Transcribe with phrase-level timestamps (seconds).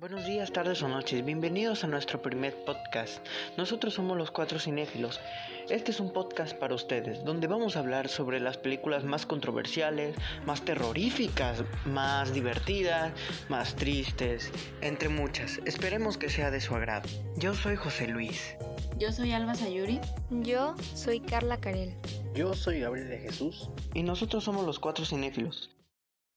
[0.00, 3.18] Buenos días, tardes o noches, bienvenidos a nuestro primer podcast.
[3.58, 5.20] Nosotros somos los cuatro cinéfilos.
[5.68, 10.16] Este es un podcast para ustedes, donde vamos a hablar sobre las películas más controversiales,
[10.46, 13.12] más terroríficas, más divertidas,
[13.50, 14.50] más tristes,
[14.80, 15.60] entre muchas.
[15.66, 17.06] Esperemos que sea de su agrado.
[17.36, 18.56] Yo soy José Luis.
[18.96, 20.00] Yo soy Alba Sayuri.
[20.30, 21.94] Yo soy Carla Carel.
[22.34, 23.68] Yo soy Gabriel de Jesús.
[23.92, 25.68] Y nosotros somos los cuatro cinéfilos.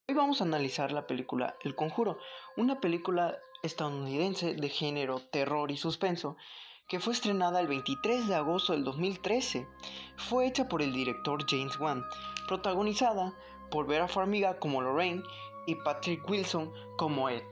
[0.10, 2.20] Hoy vamos a analizar la película El Conjuro,
[2.58, 6.36] una película estadounidense de género terror y suspenso
[6.88, 9.66] que fue estrenada el 23 de agosto del 2013.
[10.18, 12.04] Fue hecha por el director James Wan,
[12.48, 13.34] protagonizada
[13.72, 15.24] por Vera Farmiga como Lorraine
[15.66, 17.44] y Patrick Wilson como Ed.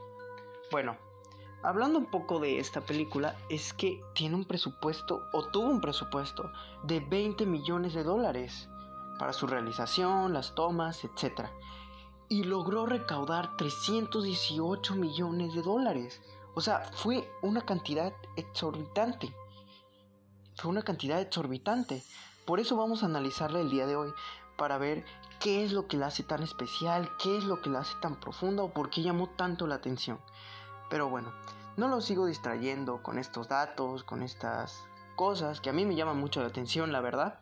[0.69, 0.97] Bueno,
[1.63, 6.51] hablando un poco de esta película, es que tiene un presupuesto o tuvo un presupuesto
[6.83, 8.69] de 20 millones de dólares
[9.17, 11.49] para su realización, las tomas, etc
[12.31, 16.21] y logró recaudar 318 millones de dólares.
[16.55, 19.35] O sea, fue una cantidad exorbitante.
[20.55, 22.01] Fue una cantidad exorbitante.
[22.45, 24.13] Por eso vamos a analizarla el día de hoy
[24.57, 25.03] para ver
[25.41, 28.17] qué es lo que la hace tan especial, qué es lo que la hace tan
[28.17, 30.17] profunda o por qué llamó tanto la atención.
[30.89, 31.33] Pero bueno,
[31.75, 34.85] no lo sigo distrayendo con estos datos, con estas
[35.17, 37.41] cosas que a mí me llaman mucho la atención, la verdad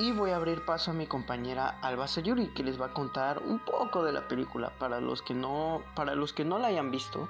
[0.00, 3.42] y voy a abrir paso a mi compañera Alba Sayuri que les va a contar
[3.42, 6.90] un poco de la película para los que no para los que no la hayan
[6.90, 7.28] visto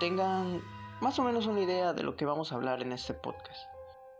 [0.00, 0.60] tengan
[1.00, 3.68] más o menos una idea de lo que vamos a hablar en este podcast.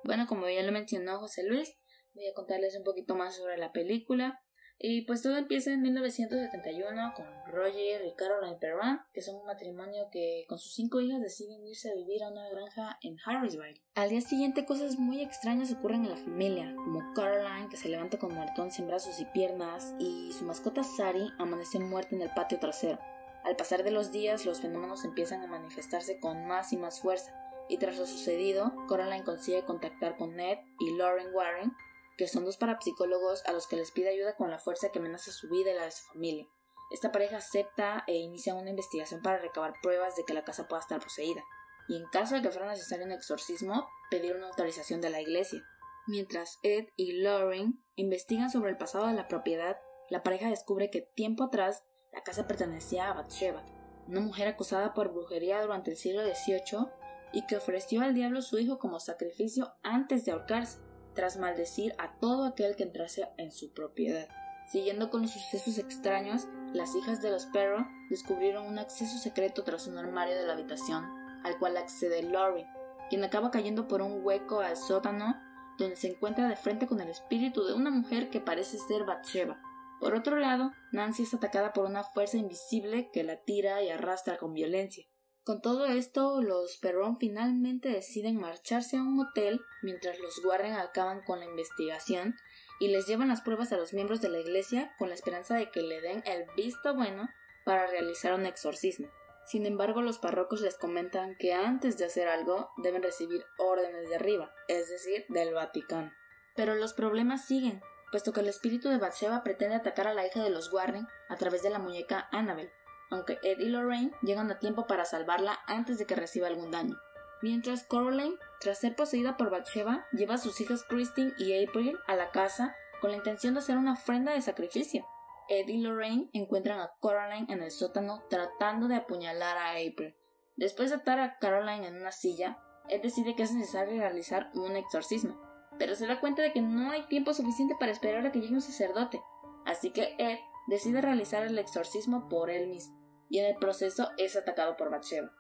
[0.05, 1.77] Bueno, como ya lo mencionó José Luis,
[2.14, 4.41] voy a contarles un poquito más sobre la película
[4.83, 10.08] y pues todo empieza en 1971 con Roger y Caroline Perrin, que son un matrimonio
[10.11, 13.80] que con sus cinco hijas deciden irse a vivir a una granja en Harrisville.
[13.94, 18.19] Al día siguiente cosas muy extrañas ocurren en la familia, como Caroline que se levanta
[18.19, 22.58] con martón sin brazos y piernas y su mascota Sari amanece muerta en el patio
[22.58, 22.98] trasero.
[23.44, 27.33] Al pasar de los días los fenómenos empiezan a manifestarse con más y más fuerza
[27.69, 31.72] y tras lo sucedido, Caroline consigue contactar con Ned y Lauren Warren,
[32.16, 35.32] que son dos parapsicólogos a los que les pide ayuda con la fuerza que amenaza
[35.32, 36.47] su vida y la de su familia.
[36.91, 40.81] Esta pareja acepta e inicia una investigación para recabar pruebas de que la casa pueda
[40.81, 41.42] estar poseída,
[41.88, 45.64] y en caso de que fuera necesario un exorcismo, pedir una autorización de la iglesia.
[46.06, 49.78] Mientras Ed y Lauren investigan sobre el pasado de la propiedad,
[50.10, 53.64] la pareja descubre que tiempo atrás la casa pertenecía a Bathsheba,
[54.06, 56.88] una mujer acusada por brujería durante el siglo XVIII
[57.32, 60.78] y que ofreció al diablo su hijo como sacrificio antes de ahorcarse
[61.15, 64.28] tras maldecir a todo aquel que entrase en su propiedad.
[64.67, 69.87] Siguiendo con los sucesos extraños, las hijas de los perros descubrieron un acceso secreto tras
[69.87, 71.05] un armario de la habitación,
[71.45, 72.67] al cual accede Laurie,
[73.11, 75.37] quien acaba cayendo por un hueco al sótano,
[75.78, 79.61] donde se encuentra de frente con el espíritu de una mujer que parece ser Bathsheba.
[80.00, 84.37] Por otro lado, Nancy es atacada por una fuerza invisible que la tira y arrastra
[84.37, 85.06] con violencia.
[85.44, 91.22] Con todo esto, los Perron finalmente deciden marcharse a un hotel mientras los Warren acaban
[91.22, 92.36] con la investigación
[92.78, 95.69] y les llevan las pruebas a los miembros de la iglesia con la esperanza de
[95.72, 97.28] que le den el visto bueno
[97.64, 99.08] para realizar un exorcismo.
[99.44, 104.14] Sin embargo, los parrocos les comentan que antes de hacer algo deben recibir órdenes de
[104.14, 106.12] arriba, es decir, del Vaticano.
[106.54, 107.82] Pero los problemas siguen,
[108.12, 111.36] puesto que el espíritu de Bathsheba pretende atacar a la hija de los Warren a
[111.36, 112.70] través de la muñeca Annabel,
[113.12, 116.97] aunque Ed y Lorraine llegan a tiempo para salvarla antes de que reciba algún daño.
[117.43, 122.17] Mientras Coraline, tras ser poseída por Bathsheba, lleva a sus hijas Christine y April a
[122.17, 125.06] la casa con la intención de hacer una ofrenda de sacrificio.
[125.49, 130.17] Ed y Lorraine encuentran a Coraline en el sótano tratando de apuñalar a April.
[130.56, 132.59] Después de atar a Caroline en una silla,
[132.89, 135.39] Ed decide que es necesario realizar un exorcismo,
[135.79, 138.55] pero se da cuenta de que no hay tiempo suficiente para esperar a que llegue
[138.55, 139.21] un sacerdote,
[139.67, 143.01] así que Ed decide realizar el exorcismo por él mismo
[143.32, 145.32] y en el proceso es atacado por Bathsheba.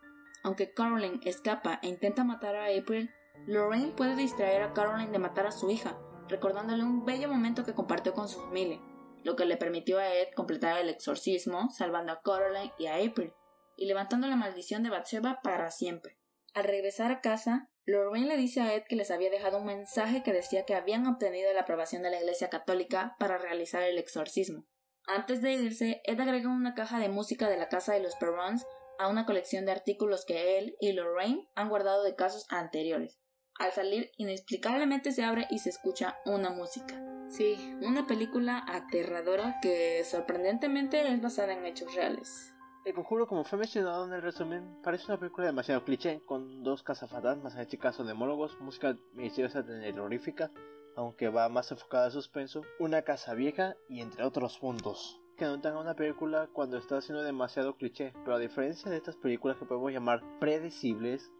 [0.42, 3.10] Aunque Caroline escapa e intenta matar a April,
[3.46, 7.74] Lorraine puede distraer a Caroline de matar a su hija, recordándole un bello momento que
[7.74, 8.80] compartió con su familia,
[9.24, 13.34] lo que le permitió a Ed completar el exorcismo, salvando a Caroline y a April,
[13.76, 16.18] y levantando la maldición de Bathsheba para siempre.
[16.54, 20.22] Al regresar a casa, Lorraine le dice a Ed que les había dejado un mensaje
[20.22, 24.64] que decía que habían obtenido la aprobación de la Iglesia Católica para realizar el exorcismo,
[25.06, 28.66] antes de irse, Ed agrega una caja de música de la casa de los Perrons
[28.98, 33.18] a una colección de artículos que él y Lorraine han guardado de casos anteriores.
[33.58, 37.00] Al salir, inexplicablemente se abre y se escucha una música.
[37.28, 42.52] Sí, una película aterradora que sorprendentemente es basada en hechos reales.
[42.84, 46.82] El conjuro, como fue mencionado en el resumen, parece una película demasiado cliché, con dos
[46.82, 50.50] cazafantasmas, en este caso demólogos, música misteriosa terrorífica,
[50.96, 55.18] aunque va más enfocada a suspenso, una casa vieja y entre otros puntos.
[55.36, 59.16] que notan a una película cuando está haciendo demasiado cliché, pero a diferencia de estas
[59.16, 61.32] películas que podemos llamar predecibles,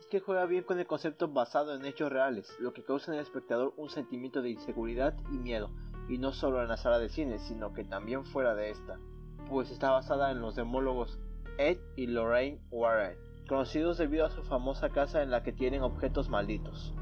[0.00, 3.18] es que juega bien con el concepto basado en hechos reales, lo que causa en
[3.18, 5.70] el espectador un sentimiento de inseguridad y miedo,
[6.08, 8.98] y no solo en la sala de cine, sino que también fuera de esta,
[9.48, 11.18] pues está basada en los demólogos
[11.58, 13.16] Ed y Lorraine Warren,
[13.48, 16.94] conocidos debido a su famosa casa en la que tienen objetos malditos.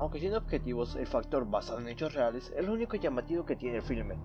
[0.00, 3.76] Aunque siendo objetivos, el factor basado en hechos reales es lo único llamativo que tiene
[3.76, 4.16] el filme,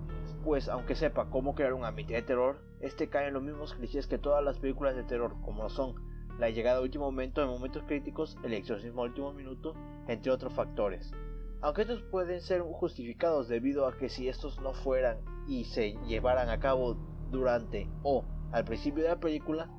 [0.41, 4.07] pues aunque sepa cómo crear un ambiente de terror, este cae en los mismos clichés
[4.07, 5.95] que todas las películas de terror, como son
[6.39, 9.73] la llegada al último momento en momentos críticos, el exorcismo al último minuto,
[10.07, 11.11] entre otros factores.
[11.59, 16.47] Aunque estos pueden ser justificados debido a que si estos no fueran y se llevaran
[16.47, 16.95] a cabo
[17.31, 18.23] durante o
[18.53, 19.69] al principio de la película,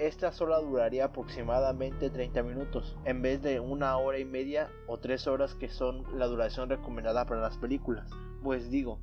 [0.00, 5.26] esta sola duraría aproximadamente 30 minutos, en vez de una hora y media o tres
[5.26, 8.10] horas que son la duración recomendada para las películas.
[8.42, 8.98] Pues digo,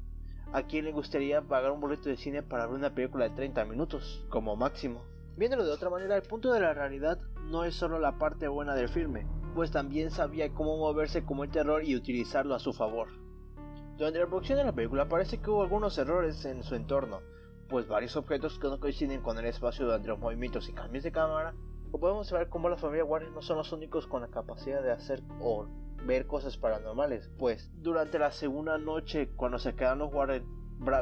[0.53, 3.65] ¿a quién le gustaría pagar un boleto de cine para ver una película de 30
[3.65, 5.03] minutos, como máximo?
[5.35, 8.73] Viéndolo de otra manera, el punto de la realidad no es solo la parte buena
[8.73, 13.09] del filme, pues también sabía cómo moverse como el terror y utilizarlo a su favor.
[13.97, 17.19] Durante la producción de la película parece que hubo algunos errores en su entorno,
[17.68, 21.12] pues varios objetos que no coinciden con el espacio durante los movimientos y cambios de
[21.12, 21.54] cámara,
[21.92, 24.92] o podemos ver cómo la familia Warren no son los únicos con la capacidad de
[24.92, 25.68] hacer o
[26.06, 30.46] ver cosas paranormales, pues durante la segunda noche cuando se quedan los Warren,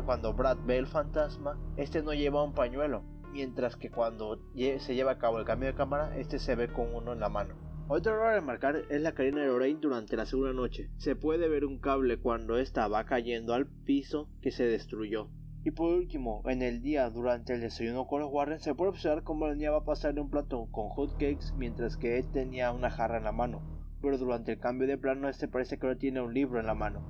[0.05, 5.11] cuando Brad ve el fantasma, este no lleva un pañuelo, mientras que cuando se lleva
[5.11, 7.55] a cabo el cambio de cámara, este se ve con uno en la mano.
[7.87, 10.89] Otro error a remarcar es la cadena de Lorraine durante la segunda noche.
[10.97, 15.29] Se puede ver un cable cuando esta va cayendo al piso que se destruyó.
[15.65, 19.23] Y por último, en el día durante el desayuno con los Warren se puede observar
[19.23, 22.71] cómo la niña va a pasarle un plato con hot cakes mientras que él tenía
[22.71, 23.63] una jarra en la mano,
[23.99, 26.75] pero durante el cambio de plano este parece que no tiene un libro en la
[26.75, 27.01] mano.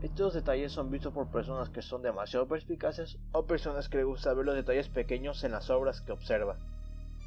[0.00, 4.32] Estos detalles son vistos por personas que son demasiado perspicaces o personas que les gusta
[4.32, 6.56] ver los detalles pequeños en las obras que observa.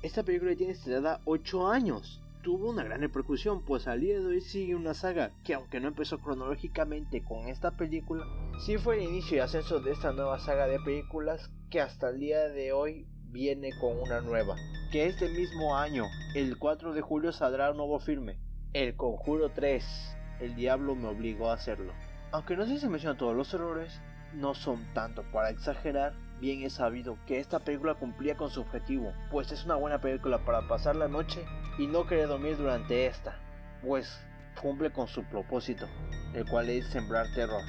[0.01, 4.41] Esta película tiene estrenada 8 años tuvo una gran repercusión, pues al día de hoy
[4.41, 8.25] sigue una saga que aunque no empezó cronológicamente con esta película,
[8.61, 12.19] sí fue el inicio y ascenso de esta nueva saga de películas que hasta el
[12.19, 14.55] día de hoy viene con una nueva.
[14.91, 16.05] Que este mismo año,
[16.35, 18.37] el 4 de julio, saldrá un nuevo filme,
[18.73, 20.15] El Conjuro 3.
[20.41, 21.91] El diablo me obligó a hacerlo.
[22.31, 23.99] Aunque no sé si se mencionan todos los errores,
[24.35, 29.11] no son tanto para exagerar, bien es sabido que esta película cumplía con su objetivo,
[29.31, 31.43] pues es una buena película para pasar la noche
[31.79, 33.39] y no querer dormir durante esta,
[33.81, 34.23] pues
[34.61, 35.87] cumple con su propósito,
[36.35, 37.63] el cual es sembrar terror.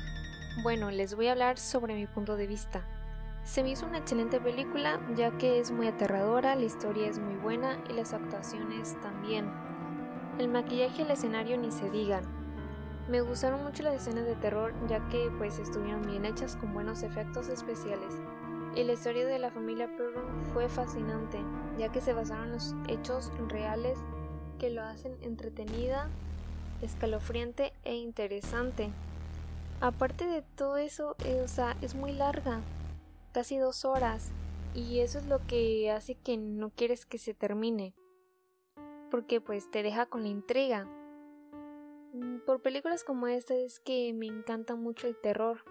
[0.59, 2.85] Bueno, les voy a hablar sobre mi punto de vista.
[3.43, 7.37] Se me hizo una excelente película ya que es muy aterradora, la historia es muy
[7.37, 9.51] buena y las actuaciones también.
[10.39, 12.25] El maquillaje y el escenario ni se digan.
[13.09, 17.03] Me gustaron mucho las escenas de terror ya que pues estuvieron bien hechas con buenos
[17.03, 18.15] efectos especiales.
[18.77, 21.39] Y la historia de la familia Perron fue fascinante,
[21.79, 23.99] ya que se basaron en los hechos reales
[24.59, 26.11] que lo hacen entretenida,
[26.83, 28.91] escalofriante e interesante.
[29.83, 32.61] Aparte de todo eso, eh, o sea, es muy larga,
[33.33, 34.31] casi dos horas,
[34.77, 37.93] y eso es lo que hace que no quieres que se termine,
[39.11, 40.87] porque pues te deja con la intriga.
[42.13, 45.65] Mm, por películas como esta es que me encanta mucho el terror,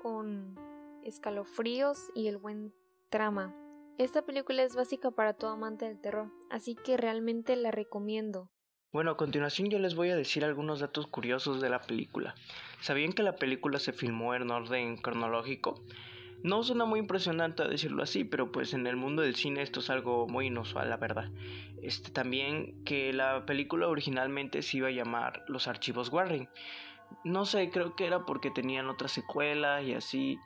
[0.00, 0.56] con
[1.02, 2.72] escalofríos y el buen
[3.08, 3.52] trama.
[3.98, 8.48] Esta película es básica para todo amante del terror, así que realmente la recomiendo.
[8.94, 12.36] Bueno, a continuación yo les voy a decir algunos datos curiosos de la película.
[12.80, 15.82] ¿Sabían que la película se filmó en orden cronológico?
[16.44, 19.90] No suena muy impresionante decirlo así, pero pues en el mundo del cine esto es
[19.90, 21.28] algo muy inusual, la verdad.
[21.82, 26.48] Este también que la película originalmente se iba a llamar Los Archivos Warren.
[27.24, 30.38] No sé, creo que era porque tenían otra secuela y así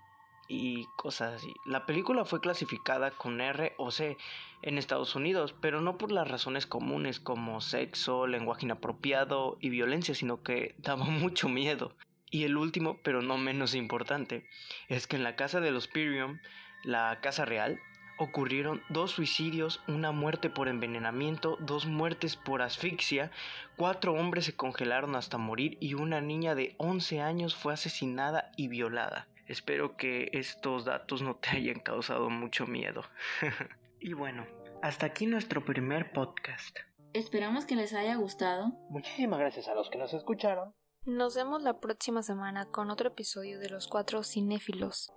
[0.48, 1.54] y cosas así.
[1.66, 4.16] La película fue clasificada con R o C
[4.62, 10.14] en Estados Unidos, pero no por las razones comunes como sexo, lenguaje inapropiado y violencia,
[10.14, 11.94] sino que daba mucho miedo.
[12.30, 14.46] Y el último, pero no menos importante,
[14.88, 16.40] es que en la casa de los Pirium,
[16.82, 17.80] la casa real,
[18.18, 23.30] ocurrieron dos suicidios, una muerte por envenenamiento, dos muertes por asfixia,
[23.76, 28.68] cuatro hombres se congelaron hasta morir y una niña de 11 años fue asesinada y
[28.68, 29.28] violada.
[29.48, 33.02] Espero que estos datos no te hayan causado mucho miedo.
[34.00, 34.46] y bueno,
[34.82, 36.76] hasta aquí nuestro primer podcast.
[37.14, 38.68] Esperamos que les haya gustado.
[38.90, 40.74] Muchísimas gracias a los que nos escucharon.
[41.06, 45.10] Nos vemos la próxima semana con otro episodio de Los Cuatro Cinéfilos.